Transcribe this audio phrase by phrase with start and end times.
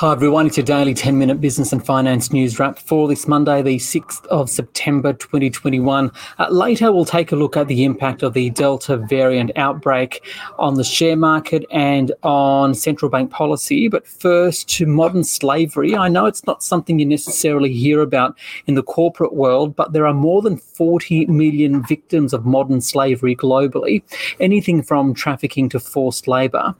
[0.00, 3.62] Hi everyone, it's your daily 10 minute business and finance news wrap for this Monday,
[3.62, 6.12] the 6th of September 2021.
[6.38, 10.22] Uh, later, we'll take a look at the impact of the Delta variant outbreak
[10.58, 13.88] on the share market and on central bank policy.
[13.88, 15.96] But first, to modern slavery.
[15.96, 18.36] I know it's not something you necessarily hear about
[18.66, 23.34] in the corporate world, but there are more than 40 million victims of modern slavery
[23.34, 24.02] globally,
[24.40, 26.74] anything from trafficking to forced labour.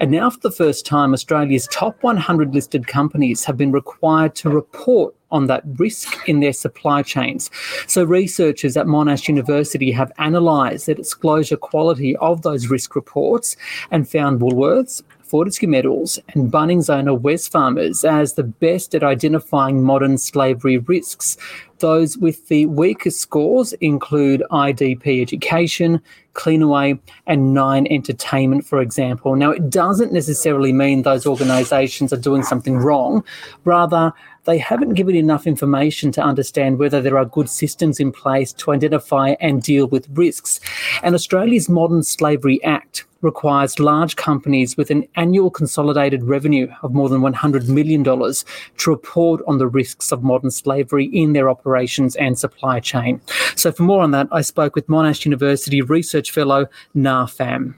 [0.00, 4.48] And now, for the first time, Australia's top 100 listed companies have been required to
[4.48, 7.50] report on that risk in their supply chains.
[7.88, 13.56] So, researchers at Monash University have analysed the disclosure quality of those risk reports
[13.90, 20.18] and found Woolworths, Fortescue Metals, and Bunnings owner Wesfarmers as the best at identifying modern
[20.18, 21.38] slavery risks.
[21.78, 26.02] Those with the weakest scores include IDP Education,
[26.34, 29.34] Cleanaway, and Nine Entertainment, for example.
[29.34, 33.24] Now, it doesn't necessarily mean those organisations are doing something wrong.
[33.64, 34.12] Rather,
[34.44, 38.72] they haven't given enough information to understand whether there are good systems in place to
[38.72, 40.60] identify and deal with risks.
[41.02, 47.08] And Australia's Modern Slavery Act requires large companies with an annual consolidated revenue of more
[47.08, 52.38] than $100 million to report on the risks of modern slavery in their operations and
[52.38, 53.20] supply chain.
[53.54, 57.74] So, for more on that, I spoke with Monash University research fellow Na Pham.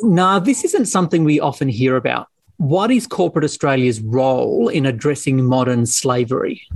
[0.00, 2.29] Now, this isn't something we often hear about.
[2.60, 6.68] What is corporate Australia's role in addressing modern slavery?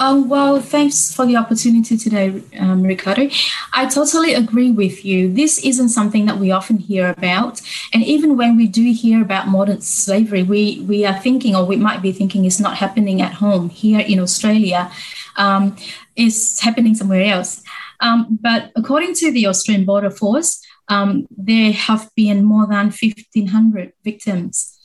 [0.00, 3.30] Um, well, thanks for the opportunity today, um, Ricardo.
[3.72, 5.32] I totally agree with you.
[5.32, 7.62] This isn't something that we often hear about.
[7.94, 11.76] And even when we do hear about modern slavery, we, we are thinking, or we
[11.76, 14.90] might be thinking, it's not happening at home here in Australia.
[15.36, 15.76] Um,
[16.16, 17.62] it's happening somewhere else.
[18.00, 23.92] Um, but according to the Australian Border Force, um, there have been more than 1,500
[24.04, 24.78] victims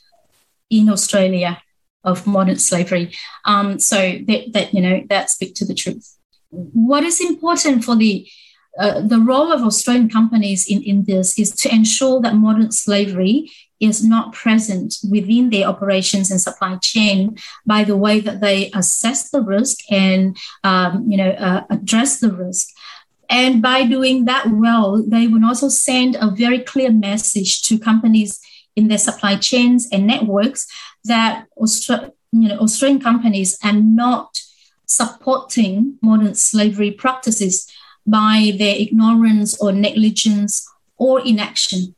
[0.70, 1.62] in Australia
[2.04, 3.12] of modern slavery.
[3.44, 6.16] Um, so that, that, you know, that speak to the truth.
[6.50, 8.28] What is important for the
[8.78, 13.50] uh, the role of Australian companies in, in this is to ensure that modern slavery
[13.80, 17.36] is not present within their operations and supply chain
[17.66, 22.32] by the way that they assess the risk and um, you know uh, address the
[22.32, 22.68] risk
[23.32, 28.38] and by doing that well, they will also send a very clear message to companies
[28.76, 30.66] in their supply chains and networks
[31.04, 34.38] that Austra- you know, Australian companies are not
[34.84, 37.72] supporting modern slavery practices
[38.06, 41.94] by their ignorance or negligence or inaction.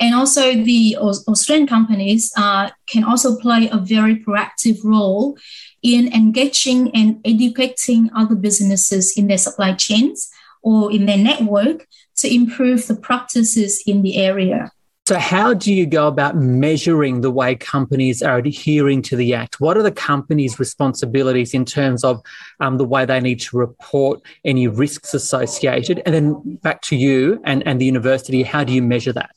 [0.00, 5.36] And also, the Australian companies uh, can also play a very proactive role
[5.82, 10.30] in engaging and educating other businesses in their supply chains
[10.62, 11.86] or in their network
[12.16, 14.70] to improve the practices in the area.
[15.04, 19.60] So, how do you go about measuring the way companies are adhering to the Act?
[19.60, 22.22] What are the companies' responsibilities in terms of
[22.60, 26.02] um, the way they need to report any risks associated?
[26.06, 29.32] And then back to you and, and the university, how do you measure that?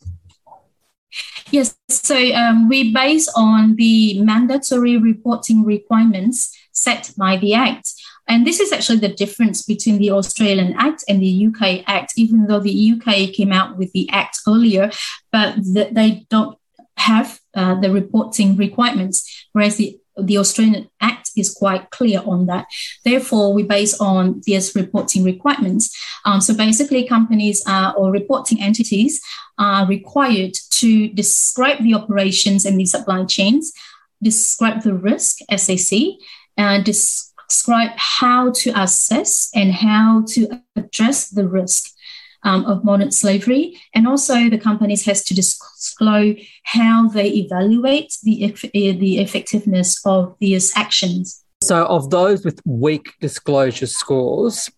[1.49, 7.91] Yes, so um, we base on the mandatory reporting requirements set by the Act.
[8.27, 12.47] And this is actually the difference between the Australian Act and the UK Act, even
[12.47, 14.91] though the UK came out with the Act earlier,
[15.31, 16.57] but the, they don't
[16.97, 22.67] have uh, the reporting requirements, whereas the the Australian Act is quite clear on that.
[23.03, 25.93] Therefore, we base on these reporting requirements.
[26.23, 29.21] Um, so basically, companies uh, or reporting entities
[29.57, 33.73] are required to describe the operations and the supply chains,
[34.23, 35.99] describe the risk, SAC,
[36.57, 41.91] and des- describe how to assess and how to address the risk
[42.43, 43.77] um, of modern slavery.
[43.93, 50.75] And also the companies has to disclose how they evaluate the, the effectiveness of these
[50.75, 51.43] actions.
[51.63, 54.69] So of those with weak disclosure scores,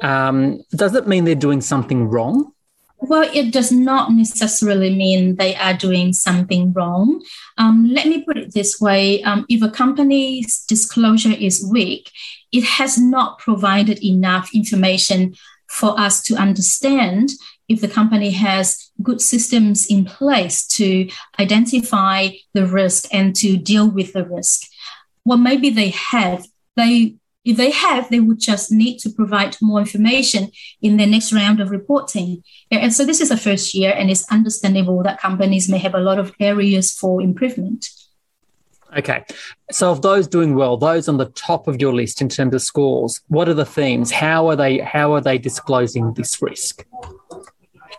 [0.00, 2.52] um, does it mean they're doing something wrong?
[3.00, 7.22] Well, it does not necessarily mean they are doing something wrong.
[7.56, 12.10] Um, let me put it this way um, if a company's disclosure is weak,
[12.50, 15.34] it has not provided enough information
[15.68, 17.30] for us to understand
[17.68, 21.08] if the company has good systems in place to
[21.38, 24.62] identify the risk and to deal with the risk.
[25.24, 26.46] Well, maybe they have.
[26.74, 27.16] They
[27.48, 30.52] if they have, they would just need to provide more information
[30.82, 32.44] in their next round of reporting.
[32.70, 36.00] And so this is the first year, and it's understandable that companies may have a
[36.00, 37.88] lot of areas for improvement.
[38.94, 39.24] Okay.
[39.70, 42.60] So of those doing well, those on the top of your list in terms of
[42.60, 44.10] scores, what are the themes?
[44.10, 46.84] How are they how are they disclosing this risk?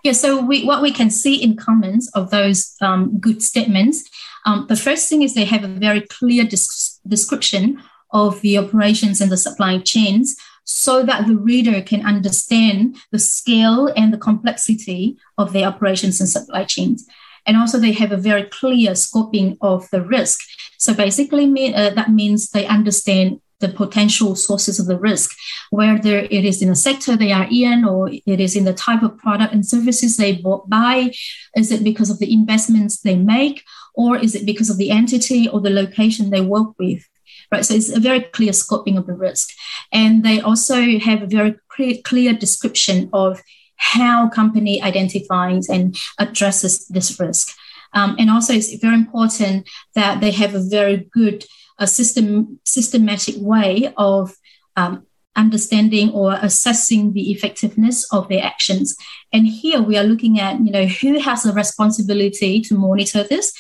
[0.04, 4.10] Yeah, so we, what we can see in comments of those um, good statements,
[4.46, 9.32] um, the first thing is they have a very clear description of the operations and
[9.32, 15.52] the supply chains so that the reader can understand the scale and the complexity of
[15.52, 17.08] their operations and supply chains.
[17.46, 20.40] And also, they have a very clear scoping of the risk.
[20.78, 25.36] So, basically, uh, that means they understand the potential sources of the risk,
[25.70, 29.04] whether it is in the sector they are in or it is in the type
[29.04, 31.12] of product and services they buy.
[31.56, 33.64] Is it because of the investments they make,
[33.96, 37.04] or is it because of the entity or the location they work with?
[37.52, 39.50] Right, so it's a very clear scoping of the risk.
[39.92, 41.56] And they also have a very
[42.04, 43.42] clear, description of
[43.78, 47.56] how company identifies and addresses this risk.
[47.94, 51.46] Um, and also, it's very important that they have a very good
[51.80, 54.36] a system, systematic way of
[54.76, 58.96] um, understanding or assessing the effectiveness of their actions.
[59.32, 63.54] And here we are looking at, you know, who has the responsibility to monitor this,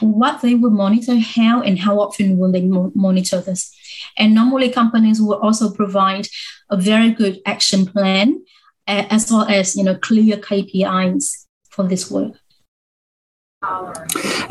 [0.00, 3.74] what they will monitor, how and how often will they mo- monitor this.
[4.16, 6.28] And normally companies will also provide
[6.70, 8.42] a very good action plan
[8.86, 12.34] as well as, you know, clear KPIs for this work.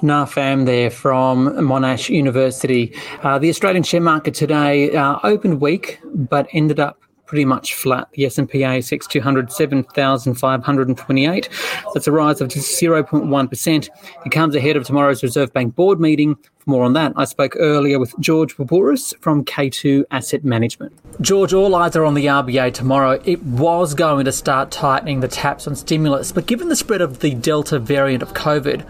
[0.02, 2.94] Na Pham there from Monash University.
[3.24, 8.08] Uh, the Australian share market today uh, opened weak, but ended up pretty much flat.
[8.14, 11.50] The S&P ASX 200, 7,528.
[11.94, 13.90] That's a rise of just 0.1%.
[14.26, 16.36] It comes ahead of tomorrow's Reserve Bank board meeting.
[16.36, 20.94] For more on that, I spoke earlier with George Babouris from K2 Asset Management.
[21.22, 23.22] George, all eyes are on the RBA tomorrow.
[23.26, 27.20] It was going to start tightening the taps on stimulus, but given the spread of
[27.20, 28.82] the Delta variant of COVID,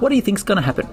[0.00, 0.88] what do you think is going to happen?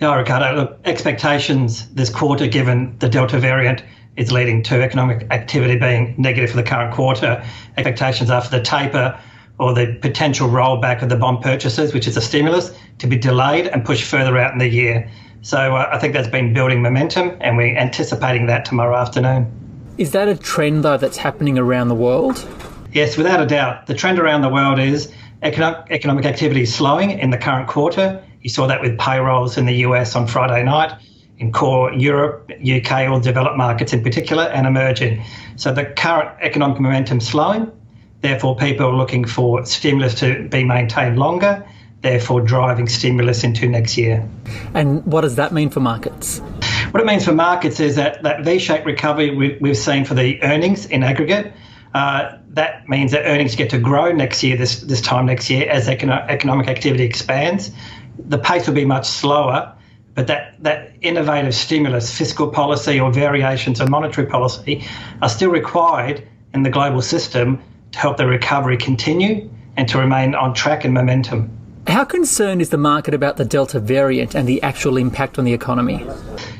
[0.00, 3.82] Yeah, Ricardo, look, expectations this quarter, given the Delta variant,
[4.20, 7.42] is leading to economic activity being negative for the current quarter.
[7.78, 9.18] Expectations are for the taper
[9.58, 13.66] or the potential rollback of the bond purchases, which is a stimulus, to be delayed
[13.66, 15.10] and pushed further out in the year.
[15.40, 19.50] So uh, I think that's been building momentum, and we're anticipating that tomorrow afternoon.
[19.96, 22.46] Is that a trend, though, that's happening around the world?
[22.92, 23.86] Yes, without a doubt.
[23.86, 25.10] The trend around the world is
[25.42, 28.22] economic activity is slowing in the current quarter.
[28.42, 30.92] You saw that with payrolls in the US on Friday night,
[31.40, 35.24] in core Europe, UK, or developed markets in particular, and emerging.
[35.56, 37.72] So the current economic momentum is slowing.
[38.20, 41.66] Therefore, people are looking for stimulus to be maintained longer,
[42.02, 44.28] therefore driving stimulus into next year.
[44.74, 46.38] And what does that mean for markets?
[46.90, 50.42] What it means for markets is that that V-shaped recovery we, have seen for the
[50.42, 51.52] earnings in aggregate
[51.94, 55.68] uh, that means that earnings get to grow next year, this, this time next year,
[55.68, 57.70] as econo- economic activity expands.
[58.18, 59.74] The pace will be much slower,
[60.20, 64.84] but that, that innovative stimulus, fiscal policy, or variations of monetary policy
[65.22, 67.58] are still required in the global system
[67.92, 71.50] to help the recovery continue and to remain on track and momentum.
[71.86, 75.54] How concerned is the market about the Delta variant and the actual impact on the
[75.54, 76.04] economy?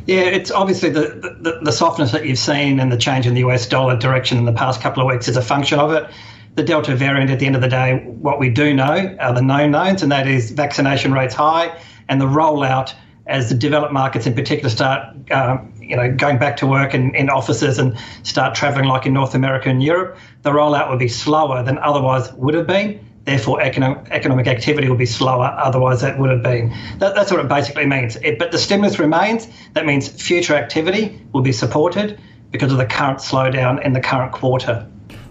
[0.07, 3.41] Yeah, it's obviously the, the, the, softness that you've seen and the change in the
[3.41, 6.11] US dollar direction in the past couple of weeks is a function of it.
[6.55, 9.43] The Delta variant, at the end of the day, what we do know are the
[9.43, 11.79] known knowns, and that is vaccination rates high
[12.09, 12.95] and the rollout
[13.31, 17.15] as the developed markets in particular start, um, you know, going back to work in,
[17.15, 21.09] in offices and start travelling like in North America and Europe, the rollout will be
[21.09, 25.45] slower than otherwise would have been therefore economic, economic activity will be slower.
[25.45, 26.75] Otherwise, that would have been.
[26.99, 28.17] That, that's what it basically means.
[28.17, 29.47] It, but the stimulus remains.
[29.75, 32.19] That means future activity will be supported
[32.51, 34.87] because of the current slowdown in the current quarter.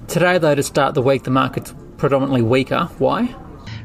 [0.07, 2.85] Today, though, to start the week, the market's predominantly weaker.
[2.99, 3.35] Why?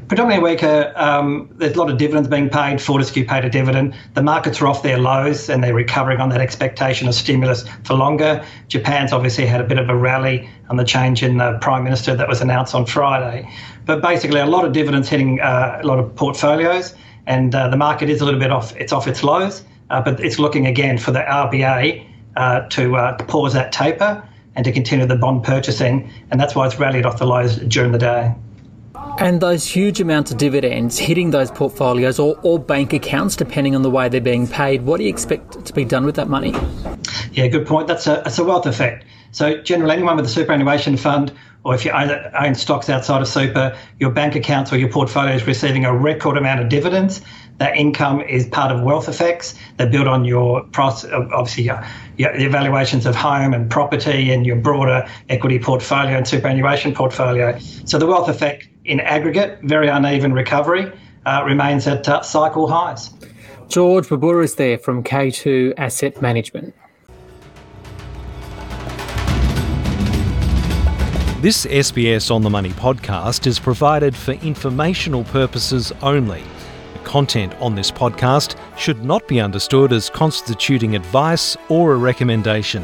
[0.07, 0.93] Predominantly weaker.
[0.95, 2.81] Um, there's a lot of dividends being paid.
[2.81, 3.95] Fortescue paid a dividend.
[4.13, 7.95] The markets are off their lows and they're recovering on that expectation of stimulus for
[7.95, 8.45] longer.
[8.67, 12.15] Japan's obviously had a bit of a rally on the change in the prime minister
[12.15, 13.49] that was announced on Friday.
[13.85, 16.95] But basically, a lot of dividends hitting uh, a lot of portfolios,
[17.27, 18.75] and uh, the market is a little bit off.
[18.75, 23.17] It's off its lows, uh, but it's looking again for the RBA uh, to uh,
[23.25, 27.19] pause that taper and to continue the bond purchasing, and that's why it's rallied off
[27.19, 28.33] the lows during the day.
[29.17, 33.81] And those huge amounts of dividends hitting those portfolios or, or bank accounts, depending on
[33.81, 36.53] the way they're being paid, what do you expect to be done with that money?
[37.31, 37.87] Yeah, good point.
[37.87, 39.05] That's a, that's a wealth effect.
[39.31, 41.31] So, generally, anyone with a superannuation fund,
[41.63, 45.33] or if you own, own stocks outside of super, your bank accounts or your portfolio
[45.33, 47.21] is receiving a record amount of dividends.
[47.57, 49.55] That income is part of wealth effects.
[49.77, 51.85] They're built on your price, obviously, your,
[52.17, 57.57] your, evaluations of home and property and your broader equity portfolio and superannuation portfolio.
[57.85, 60.91] So, the wealth effect in aggregate, very uneven recovery,
[61.25, 63.09] uh, remains at uh, cycle highs.
[63.67, 66.73] George Babura Babouris there from K2 Asset Management.
[71.41, 76.43] This SBS On the Money podcast is provided for informational purposes only.
[76.93, 82.83] The content on this podcast should not be understood as constituting advice or a recommendation.